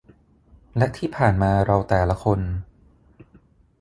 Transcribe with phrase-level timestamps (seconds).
[0.77, 2.39] และที่ผ่านมาเราแต่ละคน